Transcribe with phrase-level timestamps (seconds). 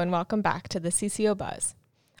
[0.00, 1.74] and welcome back to the CCO Buzz.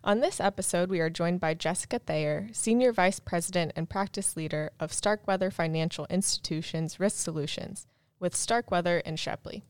[0.04, 4.70] On this episode, we are joined by Jessica Thayer, Senior Vice President and Practice Leader
[4.78, 7.86] of Starkweather Financial Institutions Risk Solutions
[8.18, 9.64] with Starkweather and Shepley.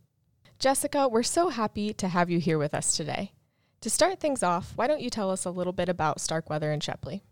[0.58, 3.30] Jessica, we're so happy to have you here with us today.
[3.82, 6.82] To start things off, why don't you tell us a little bit about Starkweather and
[6.82, 7.22] Shepley?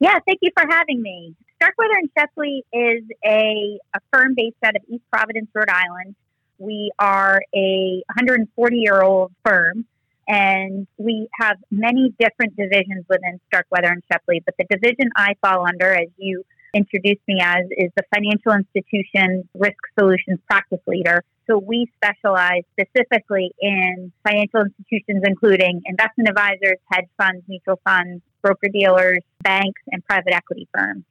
[0.00, 1.34] Yeah, thank you for having me.
[1.56, 6.14] Starkweather and Shepley is a, a firm based out of East Providence, Rhode Island.
[6.56, 9.84] We are a 140 year old firm
[10.28, 14.42] and we have many different divisions within Starkweather and Shepley.
[14.44, 19.48] But the division I fall under, as you introduced me as, is the Financial Institution
[19.54, 21.24] Risk Solutions Practice Leader.
[21.46, 28.68] So we specialize specifically in financial institutions, including investment advisors, hedge funds, mutual funds, broker
[28.68, 31.04] dealers, banks, and private equity firms.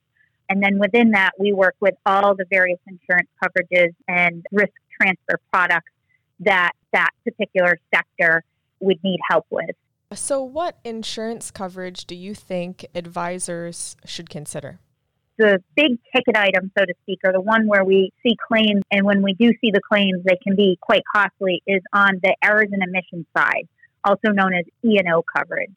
[0.50, 5.39] And then within that, we work with all the various insurance coverages and risk transfer
[5.52, 5.91] products
[6.41, 8.44] that that particular sector
[8.84, 9.76] would need help with.
[10.14, 14.80] So, what insurance coverage do you think advisors should consider?
[15.38, 19.03] The big ticket item, so to speak, or the one where we see claims, and
[19.06, 22.70] when we do see the claims, they can be quite costly, is on the errors
[22.72, 23.67] and omissions side,
[24.03, 25.73] also known as E&O coverage.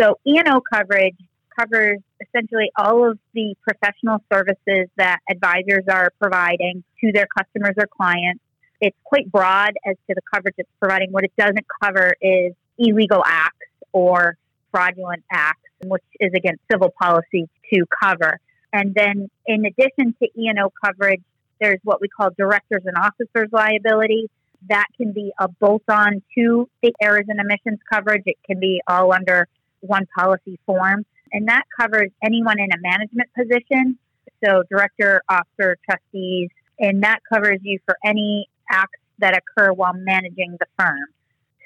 [0.00, 1.16] So, E&O coverage
[1.58, 7.86] covers essentially all of the professional services that advisors are providing to their customers or
[7.86, 8.43] clients
[8.84, 11.10] it's quite broad as to the coverage it's providing.
[11.10, 14.36] What it doesn't cover is illegal acts or
[14.70, 18.38] fraudulent acts, which is against civil policy to cover.
[18.74, 21.22] And then in addition to E&O coverage,
[21.60, 24.28] there's what we call directors and officers liability.
[24.68, 28.24] That can be a bolt on to the errors and omissions coverage.
[28.26, 29.48] It can be all under
[29.80, 31.06] one policy form.
[31.32, 33.98] And that covers anyone in a management position.
[34.44, 40.56] So, director, officer, trustees, and that covers you for any acts that occur while managing
[40.58, 40.98] the firm.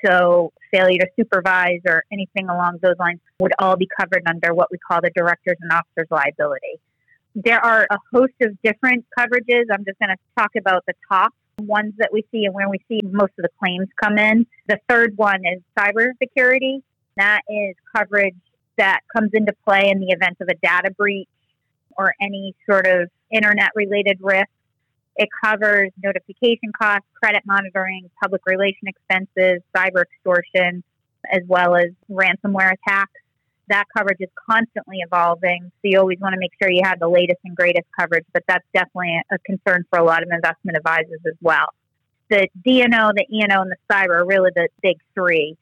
[0.04, 4.69] So, failure to supervise or anything along those lines would all be covered under what
[4.70, 6.81] we call the directors and officers liability.
[7.34, 9.64] There are a host of different coverages.
[9.72, 12.78] I'm just going to talk about the top ones that we see and where we
[12.88, 14.47] see most of the claims come in.
[14.69, 16.82] The third one is cybersecurity.
[17.16, 18.37] That is coverage
[18.76, 21.28] that comes into play in the event of a data breach
[21.97, 24.48] or any sort of internet related risk.
[25.18, 30.84] It covers notification costs, credit monitoring, public relation expenses, cyber extortion,
[31.30, 33.20] as well as ransomware attacks.
[33.68, 37.08] That coverage is constantly evolving, so you always want to make sure you have the
[37.08, 41.20] latest and greatest coverage, but that's definitely a concern for a lot of investment advisors
[41.26, 41.66] as well.
[42.30, 45.56] The D&O, the E&O, and the cyber are really the big three.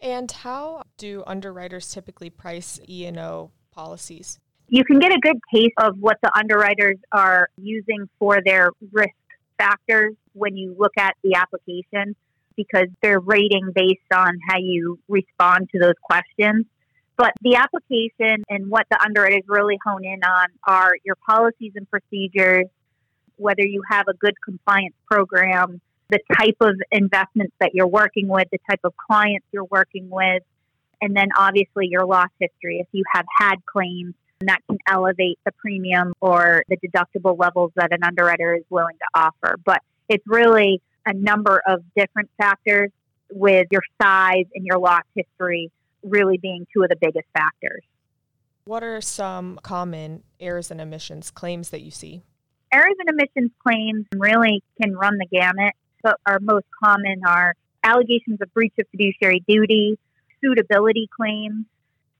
[0.00, 4.38] And how do underwriters typically price E&O policies?
[4.70, 9.10] You can get a good taste of what the underwriters are using for their risk
[9.58, 12.14] factors when you look at the application
[12.56, 16.66] because they're rating based on how you respond to those questions.
[17.16, 21.90] But the application and what the underwriters really hone in on are your policies and
[21.90, 22.66] procedures,
[23.36, 28.46] whether you have a good compliance program, the type of investments that you're working with,
[28.52, 30.42] the type of clients you're working with,
[31.02, 32.78] and then obviously your loss history.
[32.78, 37.72] If you have had claims, and that can elevate the premium or the deductible levels
[37.76, 39.56] that an underwriter is willing to offer.
[39.64, 42.90] But it's really a number of different factors
[43.30, 45.70] with your size and your loss history
[46.02, 47.82] really being two of the biggest factors.
[48.64, 52.22] What are some common errors and omissions claims that you see?
[52.72, 58.40] Errors and omissions claims really can run the gamut, but our most common are allegations
[58.40, 59.98] of breach of fiduciary duty,
[60.42, 61.66] suitability claims,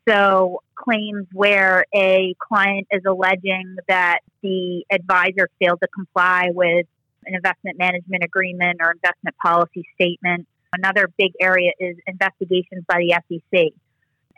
[0.09, 6.87] so, claims where a client is alleging that the advisor failed to comply with
[7.27, 10.47] an investment management agreement or investment policy statement.
[10.73, 13.73] Another big area is investigations by the SEC,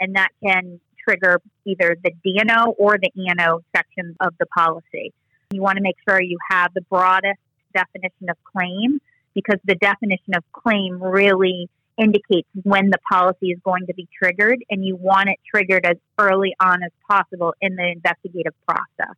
[0.01, 5.13] and that can trigger either the D&O or the E&O sections of the policy.
[5.53, 7.41] You want to make sure you have the broadest
[7.75, 9.01] definition of claim
[9.35, 11.69] because the definition of claim really
[12.03, 15.97] indicates when the policy is going to be triggered, and you want it triggered as
[16.19, 19.15] early on as possible in the investigative process.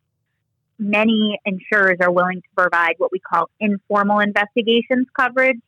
[0.78, 5.60] Many insurers are willing to provide what we call informal investigations coverage,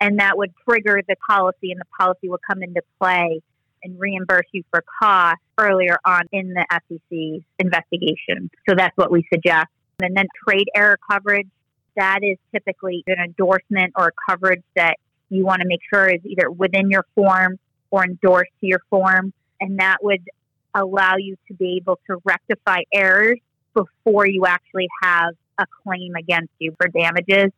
[0.00, 3.42] and that would trigger the policy, and the policy will come into play
[3.82, 8.50] and reimburse you for costs earlier on in the SEC's investigation.
[8.68, 9.68] So that's what we suggest.
[10.00, 11.48] And then trade error coverage,
[11.96, 14.96] that is typically an endorsement or coverage that
[15.32, 17.58] you want to make sure is either within your form
[17.90, 19.32] or endorsed to your form.
[19.60, 20.28] And that would
[20.74, 23.38] allow you to be able to rectify errors
[23.74, 27.52] before you actually have a claim against you for damages.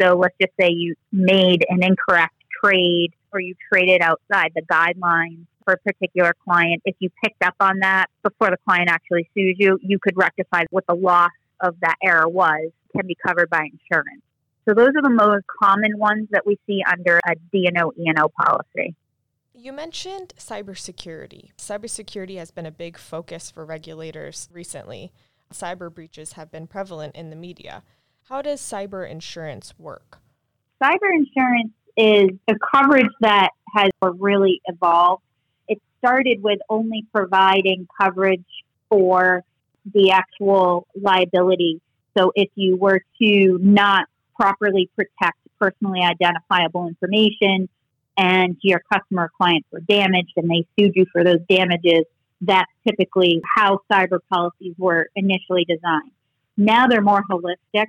[0.00, 5.46] So let's just say you made an incorrect trade or you traded outside the guidelines
[5.66, 9.56] for a particular client, if you picked up on that before the client actually sues
[9.58, 13.64] you, you could rectify what the loss of that error was, can be covered by
[13.64, 14.22] insurance.
[14.68, 18.96] So those are the most common ones that we see under a D&O policy.
[19.54, 21.50] You mentioned cybersecurity.
[21.56, 25.12] Cybersecurity has been a big focus for regulators recently.
[25.52, 27.84] Cyber breaches have been prevalent in the media.
[28.24, 30.18] How does cyber insurance work?
[30.82, 35.22] Cyber insurance is a coverage that has really evolved.
[35.68, 38.44] It started with only providing coverage
[38.90, 39.42] for
[39.94, 41.80] the actual liability.
[42.18, 47.68] So if you were to not properly protect personally identifiable information
[48.16, 52.04] and your customer clients were damaged and they sued you for those damages,
[52.40, 56.10] that's typically how cyber policies were initially designed.
[56.56, 57.86] Now they're more holistic,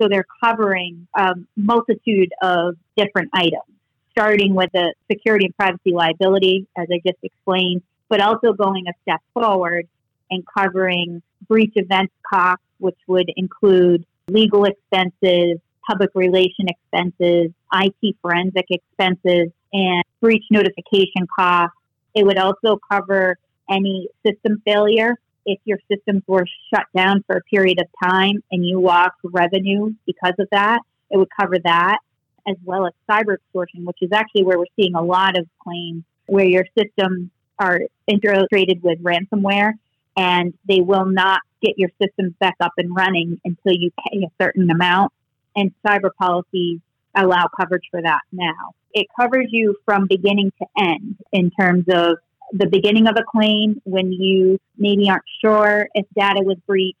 [0.00, 3.62] so they're covering a multitude of different items,
[4.10, 8.92] starting with the security and privacy liability, as I just explained, but also going a
[9.02, 9.86] step forward
[10.30, 15.58] and covering breach events costs, which would include legal expenses,
[15.88, 21.76] public relation expenses, IT forensic expenses, and breach notification costs.
[22.14, 23.36] It would also cover
[23.70, 25.16] any system failure.
[25.44, 29.94] If your systems were shut down for a period of time and you lost revenue
[30.06, 30.80] because of that,
[31.10, 31.98] it would cover that,
[32.46, 36.04] as well as cyber extortion, which is actually where we're seeing a lot of claims
[36.26, 39.72] where your systems are integrated with ransomware
[40.16, 44.42] and they will not get your systems back up and running until you pay a
[44.42, 45.12] certain amount.
[45.56, 46.80] And cyber policies
[47.14, 48.74] allow coverage for that now.
[48.94, 52.18] It covers you from beginning to end in terms of
[52.52, 56.98] the beginning of a claim when you maybe aren't sure if data was breached.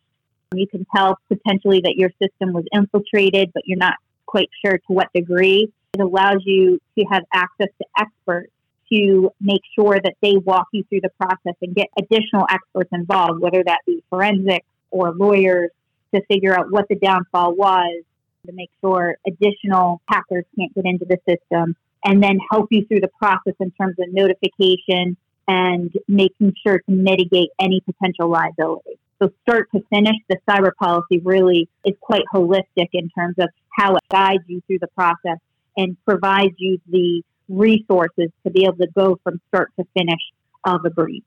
[0.54, 3.94] You can tell potentially that your system was infiltrated, but you're not
[4.26, 5.72] quite sure to what degree.
[5.94, 8.50] It allows you to have access to experts
[8.90, 13.40] to make sure that they walk you through the process and get additional experts involved,
[13.40, 15.70] whether that be forensics or lawyers,
[16.14, 18.04] to figure out what the downfall was,
[18.46, 23.00] to make sure additional hackers can't get into the system, and then help you through
[23.00, 25.16] the process in terms of notification
[25.46, 28.98] and making sure to mitigate any potential liability.
[29.20, 33.94] So, start to finish, the cyber policy really is quite holistic in terms of how
[33.94, 35.38] it guides you through the process
[35.76, 40.20] and provides you the resources to be able to go from start to finish
[40.64, 41.22] of a breach.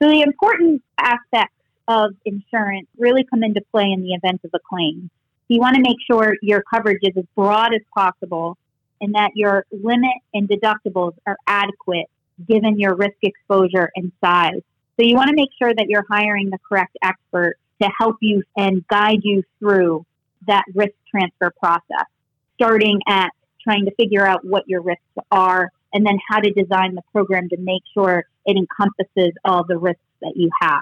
[0.00, 1.56] So, the important aspects
[1.88, 5.10] of insurance really come into play in the event of a claim.
[5.52, 8.56] You want to make sure your coverage is as broad as possible
[9.02, 12.06] and that your limit and deductibles are adequate
[12.48, 14.62] given your risk exposure and size.
[14.96, 18.42] So you want to make sure that you're hiring the correct expert to help you
[18.56, 20.06] and guide you through
[20.46, 22.06] that risk transfer process,
[22.54, 23.28] starting at
[23.62, 27.50] trying to figure out what your risks are and then how to design the program
[27.50, 30.80] to make sure it encompasses all the risks that you have.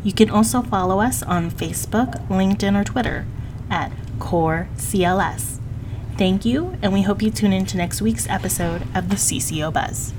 [0.03, 3.25] You can also follow us on Facebook, LinkedIn, or Twitter
[3.69, 5.57] at CoreCLS.
[6.17, 9.73] Thank you, and we hope you tune in to next week's episode of the CCO
[9.73, 10.13] Buzz.